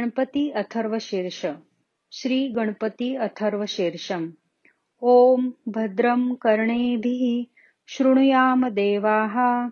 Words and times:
गणपती 0.00 0.50
अथर्वशीर्ष 0.50 1.46
श्री 2.12 2.48
गणपती 2.48 3.16
अथर्वशीर्षम् 3.16 4.30
ॐ 5.02 5.50
भद्रं 5.68 6.34
कर्णेभिः 6.34 7.54
शृणुयाम 7.86 8.68
देवाः। 8.68 9.70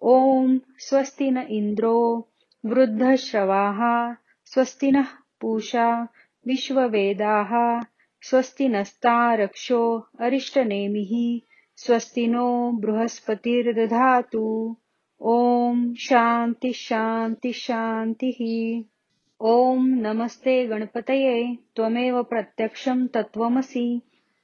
ॐ 0.02 0.58
स्वस्ति 0.78 1.30
न 1.30 1.36
इन्द्रो, 1.36 2.28
वृद्धश्रवाः। 2.66 4.14
स्वस्ति 4.44 4.92
नः 4.92 5.06
पूषा। 5.40 6.08
विश्ववेदाः, 6.48 7.82
स्वस्ति 8.22 8.68
नस्तारक्षो 8.68 10.06
अरिष्टनेमिः, 10.20 11.40
स्वस्ति 11.76 12.26
नो 12.26 12.72
बृहस्पतिर्दधातु। 12.72 14.76
ॐ 15.22 15.94
शान्ति। 15.94 18.84
ॐ 19.42 19.78
नमस्ते 19.78 20.66
गणपतये, 20.66 21.58
त्वमेव 21.76 22.22
प्रत्यक्षं 22.22 23.06
तत्त्वमसि। 23.06 24.00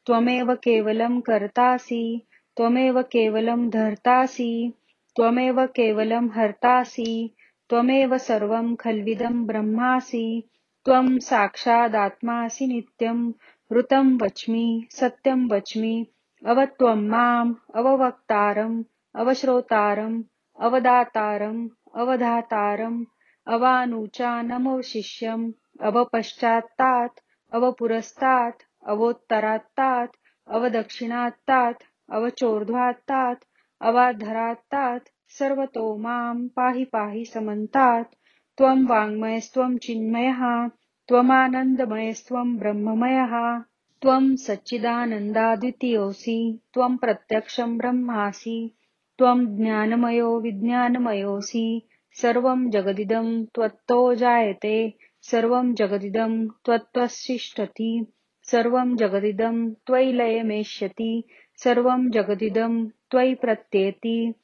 त्वमेव 0.06 0.54
केवलं 0.54 1.20
कर्तासि। 1.20 2.20
त्वमेव 2.56 3.02
केवलं 3.02 3.68
धर्तासि। 3.68 4.72
त्वमेव 5.16 5.66
केवलं 5.66 6.28
हर्तासि। 6.28 7.30
त्वमेव 7.70 8.18
सर्वं 8.18 8.74
खल्विदं 8.74 9.46
ब्रह्मासि। 9.46 10.42
त्वं 10.84 11.18
साक्षादात्मासि 11.18 12.66
नित्यं, 12.66 13.32
ऋतं 13.72 14.18
वच्मि, 14.22 14.88
सत्यं 14.90 15.48
वच्मि 15.48 16.06
अवत्वं 16.46 17.08
माम्, 17.08 17.54
अववक्तारम्, 17.74 18.82
अवश्रोतारम्, 19.14 20.22
अवदातारम्, 20.60 21.68
अवधातारम्, 21.94 23.04
अवानुचानमवशिष्यम्, 23.46 25.52
अवपश्चात्तात्, 25.82 27.20
अवपुरस्तात्, 27.52 28.62
अवोत्तरात्तात्, 28.86 30.16
अवदक्षिणात्तात्, 30.48 31.82
अवचोर्ध्वात्तात्, 32.12 33.44
अवाधरात्तात्, 33.80 35.08
सर्वतो 35.28 35.96
माम्, 35.96 36.48
पाहि 36.48 36.84
पाहि 36.84 37.24
समन्तात्। 37.24 38.14
त्वं 38.58 38.86
वाङ्मयस्त्वं 38.86 39.78
चिन्मयः, 39.78 40.68
त्वमानन्दमयस्त्वं 41.08 42.56
ब्रह्ममयः। 42.56 43.62
त्वं 44.02 44.36
सच्चिदानन्दाद्वितीयोऽसि 44.36 46.58
त्वं 46.74 46.96
प्रत्यक्षं 46.96 47.78
ब्रह्मासि, 47.78 48.74
त्वं 49.18 49.46
ज्ञानमयो 49.46 50.40
विज्ञानमयोऽसि। 50.40 51.82
सर्वं 52.12 52.70
जगदिदं 52.70 53.44
त्वत्तो 53.44 54.14
जायते, 54.14 54.94
सर्वं 55.22 55.74
जगदिदं 55.74 56.48
त्वत्त्वशिष्ठति 56.48 58.06
सर्वं 58.42 58.96
जगदिदं 58.96 59.70
त्वयि 59.70 60.12
लयमेष्यति, 60.12 61.24
सर्वं 61.56 62.10
जगदिदं 62.10 62.86
त्वयि 62.86 63.34
प्रत्येति। 63.34 64.34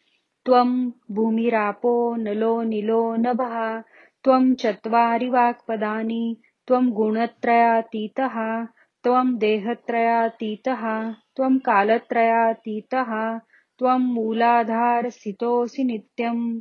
त्वं 0.45 0.93
भूमिरापो 1.11 2.17
नलो 2.17 2.63
निलो 2.63 3.17
नभः 3.17 3.83
त्वं 4.25 4.55
चत्वारि 4.55 5.31
वाक्पदानि, 5.31 6.37
त्वं 6.67 6.91
गुणत्रयातीतः, 6.91 8.65
त्वं 9.03 9.39
देहत्रयातीतः, 9.39 11.13
त्वं 11.13 11.59
कालत्रयातीतः, 11.59 13.39
त्वं 13.79 13.99
मूलाधारस्थितोऽसि 13.99 15.85
नित्यम्। 15.85 16.61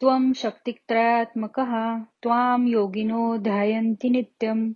त्वं 0.00 0.32
शक्तित्रयात्मकः, 0.32 1.98
त्वां 2.22 2.66
योगिनो 2.66 3.38
ध्यायन्ति 3.38 4.10
नित्यम्। 4.10 4.72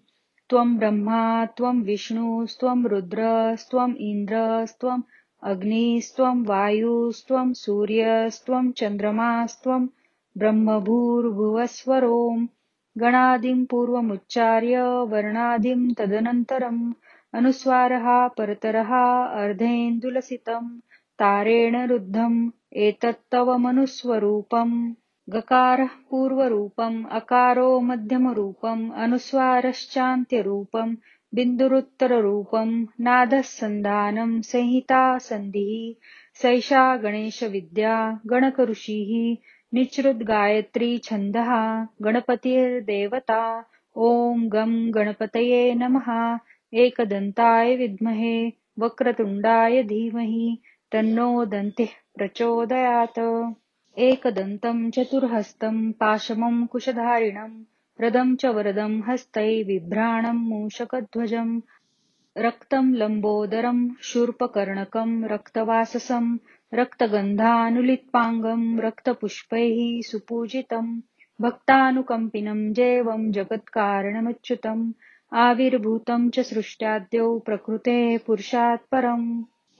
त्वं 0.51 0.77
ब्रह्मा, 0.77 1.47
त्वं 1.47 1.83
विष्णुस्त्वं 1.83 2.87
रुद्रस्त्वम् 2.87 3.97
इन्द्रस्त्वम् 3.97 5.03
अग्निस्त्वं 5.43 6.45
वायुस्त्वं 6.45 7.53
सूर्यस्त्वं 7.53 8.73
चन्द्रमास्त्वं 8.73 9.89
ब्रह्मभूर्भुवस्वरोम्, 10.39 12.47
गणादिं 12.99 13.65
पूर्वमुच्चार्य, 13.65 14.83
वर्णादिं 14.83 15.95
तदनन्तरम्, 15.95 16.93
अनुस्वारः, 17.35 18.29
परतरः, 18.29 19.25
अर्धेन्दुलसितम्, 19.25 20.81
तारेण 21.19 21.87
रुद्धम् 21.87 22.51
एतत्तव 22.73 23.59
मनुस्वरूपम् 23.59 24.95
गकारः 25.31 25.87
पूर्वरूपम्, 25.87 27.05
अकारो 27.11 27.81
मध्यमरूपम्, 27.81 28.91
अनुस्वारश्चान्त्यरूपम्, 28.91 30.97
बिन्दुरुत्तररूपम्, 31.35 32.87
नादः 33.01 33.43
सन्धानम् 33.43 34.43
संहिता, 34.43 35.19
सन्धिः 35.19 35.95
सैषा 36.43 36.97
गणेशविद्या 36.97 38.19
गणकऋषिः 38.31 39.11
गायत्री 40.29 40.99
छन्दः 40.99 41.51
गणपतिर्देवता। 42.03 43.41
ॐ 43.97 44.49
गं 44.53 44.73
गणपतये 44.95 45.75
नमः। 45.75 46.39
एकदन्ताय 46.73 47.77
विद्महे। 47.77 48.37
वक्रतुण्डाय 48.79 49.83
धीमहि। 49.83 50.59
तन्नो 50.93 51.45
दन्तिः 51.45 51.93
प्रचोदयात्। 52.17 53.21
एकदन्तं 54.09 54.91
चतुर्हस्तं 54.91 55.93
पाशमं 55.93 56.67
कुशधारिणं। 56.67 57.53
रदं 58.01 58.37
च 58.37 58.47
वरदं 58.47 59.01
हस्तै 59.09 59.65
बिभ्राणं 59.65 60.39
मूषकध्वजम् 60.51 61.61
रक्तं 62.43 62.87
लम्बोदरं 63.01 63.77
शूर्पकर्णकं 64.11 65.11
रक्तवाससं 65.33 66.25
रक्तगन्धानुलित्पाङ्गं 66.79 68.63
रक्तपुष्पैः 68.87 69.77
सुपूजितं 70.11 70.87
भक्तानुकम्पिनं 71.47 72.61
जेवं 72.79 73.31
जगत्कारणमच्युतम् 73.39 74.85
आविर्भूतं 75.47 76.29
च 76.35 76.45
सृष्ट्याद्यौ 76.51 77.29
प्रकृतेः 77.47 78.19
पुरुषात् 78.27 78.89
परम् 78.95 79.29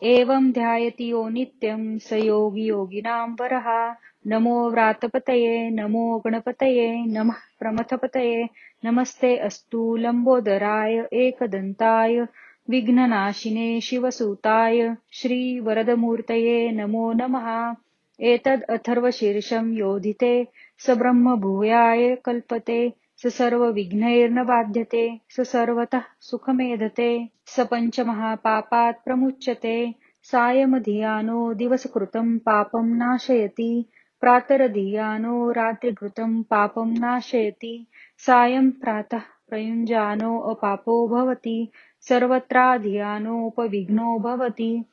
एवं 0.03 0.53
ध्यायति 0.53 1.11
यो 1.11 1.29
नित्यं 1.29 1.99
स 1.99 2.13
योगी 2.13 2.65
योगिनां 2.65 3.31
वरः। 3.41 3.95
नमो 4.27 4.71
व्रातपतये, 4.71 5.71
नमो 5.71 6.19
गणपतये, 6.19 7.05
नमः 7.07 7.35
प्रमथपतये। 7.59 8.49
नमस्ते 8.85 9.37
अस्तु 9.37 9.97
लम्बोदराय 9.97 11.09
एकदन्ताय। 11.13 12.27
विघ्ननाशिने 12.71 13.81
शिवसूताय। 13.81 14.97
श्रीवरदमूर्तये 15.13 16.71
नमो 16.71 17.13
नमः। 17.13 17.75
एतद् 18.21 18.63
अथर्वशीर्षं 18.63 19.73
योधिते। 19.73 20.47
स 20.79 20.91
ब्रह्मभूयाय 20.91 22.17
कल्पते। 22.25 22.93
स 23.23 23.27
सर्वविघ्नैर्न 23.27 24.45
बाध्यते, 24.45 25.21
स 25.31 25.41
सर्वतः 25.41 26.03
सुखमेधते, 26.21 27.29
स 27.47 27.61
पञ्चमहापापात् 27.61 29.05
प्रमुच्यते, 29.05 29.95
सायमधियानो 30.23 31.55
दिवसकृतं 31.55 32.39
पापं 32.39 32.87
नाशयति, 32.87 33.87
प्रातरधियानो 34.21 35.51
रात्रिकृतं 35.51 36.43
पापं 36.43 36.87
नाशयति, 36.87 37.87
सायं 38.19 38.71
प्रातः 38.71 39.23
प्रयुञ्जानो 39.49 40.39
अपापो 40.39 41.09
भवति 41.09 41.73
सर्वत्राधियानोपविघ्नो 42.09 44.19
भवति, 44.19 44.85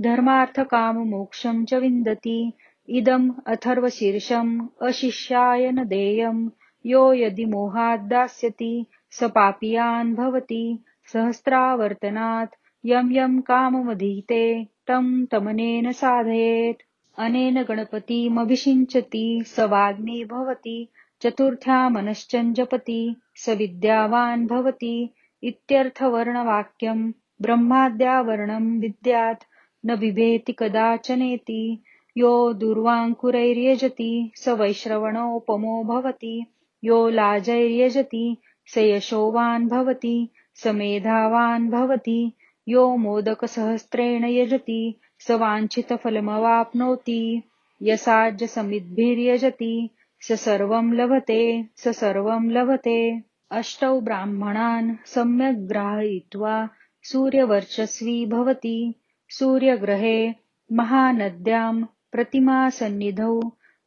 धर्मार्थकाममोक्षं 0.00 1.64
च 1.64 1.74
विन्दति, 1.74 2.52
इदम् 2.88 3.30
अथर्वशीर्षम् 3.46 4.60
अशिष्याय 4.82 5.70
न 5.70 5.84
देयम् 5.84 6.50
यो 6.86 7.12
यदि 7.12 7.44
मोहाद्दास्यति 7.44 8.86
स 9.10 9.24
पापीयान् 9.24 10.14
भवति, 10.14 10.84
सहस्रावर्तनात्, 11.12 12.54
यं 12.84 13.12
यं 13.12 13.40
काममधीते, 13.40 14.64
तं 14.64 15.24
तमनेन 15.24 15.92
साधयेत्। 15.92 16.82
अनेन 17.18 17.62
गणपतिमभिषिञ्चति, 17.62 19.44
स 19.46 19.60
वाग्मी 19.60 20.24
भवति 20.24 20.88
चतुर्थ्यामनश्चञ्जपति 21.22 23.16
स 23.36 23.48
विद्यावान् 23.48 24.46
भवति 24.46 25.10
इत्यर्थवर्णवाक्यम् 25.42 27.12
ब्रह्माद्यावर्णम् 27.42 28.80
विद्यात्, 28.80 29.44
न 29.86 29.96
बिभेति 29.96 30.52
कदाचनेति, 30.52 31.82
यो 32.18 32.52
दुर्वाङ्कुरैर्यजति, 32.52 34.32
स 34.36 34.48
वैश्रवणोपमो 34.48 35.84
भवति। 35.84 36.46
यो 36.84 37.08
लाजैर्यजति, 37.08 38.36
स 38.74 38.78
यशोवान् 38.78 39.68
भवति 39.68 40.28
समेधावान् 40.54 41.70
भवति, 41.70 42.32
यो 42.68 42.96
मोदकसहस्रेण 42.96 44.24
यजति, 44.24 45.00
स 45.18 45.30
वाञ्छितफलमवाप्नोति 45.30 47.42
यसाज्यसमिद्भिर्यजति 47.82 49.90
स 50.22 50.32
सर्वं 50.32 50.92
लभते, 50.92 51.64
स 51.76 51.88
सर्वं 51.88 52.50
लभते। 52.50 53.22
अष्टौ 53.50 54.00
ब्राह्मणान् 54.00 54.96
सम्यग् 55.06 55.68
ग्राहयित्वा 55.68 56.68
सूर्यवर्चस्वी 57.02 58.26
भवति, 58.26 58.94
सूर्यग्रहे 59.28 60.34
महानद्यां 60.72 61.82
प्रतिमासन्निधौ 62.12 63.40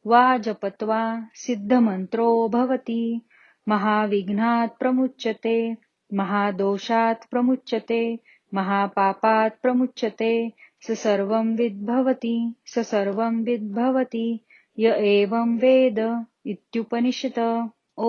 वा 0.06 0.22
जपत्वा 0.46 1.02
सिद्धमन्त्रो 1.42 2.26
भवति। 2.54 3.04
महाविघ्नात् 3.68 4.78
प्रमुच्यते 4.78 5.56
महादोषात् 6.20 7.28
प्रमुच्यते 7.30 8.02
महापापात् 8.54 9.60
प्रमुच्यते 9.62 10.32
स 10.86 10.88
सर्वं 11.02 11.46
विद्भवति 11.56 12.36
स 12.74 12.84
सर्वं 12.90 13.34
विद्भवति 13.44 14.28
य 14.78 14.84
एवं 15.14 15.48
वेद 15.64 15.98
इत्युपनिषत्। 16.54 17.40
ॐ 18.04 18.06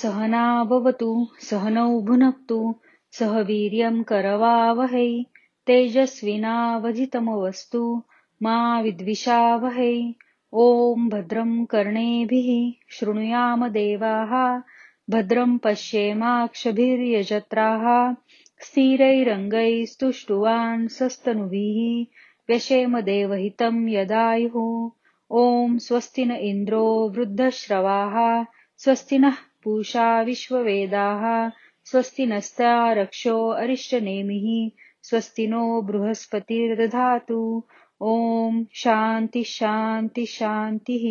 सहना 0.00 0.44
भवतु 0.70 1.10
सहनौ 1.48 1.90
भुनक्तु 2.06 2.60
सह 3.18 3.32
वीर्यं 3.48 3.96
करवावहै 4.08 5.10
तेजस्विनावधितमवस्तु 5.66 7.82
मा 8.42 8.56
विद्विषावहै 8.86 9.96
ॐ 10.54 11.08
भद्रं 11.08 11.64
कर्णेभिः 11.64 12.80
शृणुयाम 12.90 13.68
देवाः, 13.68 14.62
भद्रं 15.10 15.58
पश्येमाक्षभिर्यजत्राः 15.58 18.14
स्थिरैरङ्गैस्तुष्टुवान् 18.60 20.88
सस्तनुभिः, 20.88 22.06
व्यशेम 22.48 23.00
देवहितं 23.00 23.88
यदायुः। 23.88 24.90
ॐ 25.32 25.78
स्वस्ति 25.78 26.24
न 26.24 26.30
इन्द्रो 26.30 27.08
वृद्धश्रवाः 27.08 28.44
स्वस्ति 28.76 29.18
नः 29.18 29.34
पूषा 29.64 30.22
विश्ववेदाः 30.22 31.50
स्वस्ति 31.84 32.26
नस्तारक्षो 32.26 33.48
अरिष्टनेमिः 33.48 34.70
स्वस्ति 35.02 35.46
नो 35.46 35.82
बृहस्पतिर्दधातु। 35.82 37.64
ॐ 38.00 38.64
शान्ति 38.74 39.44
शान्ति 39.44 40.26
शान्तिः 40.26 41.04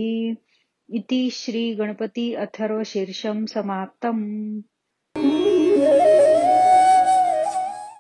इति 0.90 1.30
श्रीगणपति 1.30 2.34
अथर्वशीर्षं 2.34 3.46
समाप्तम्। 3.46 4.24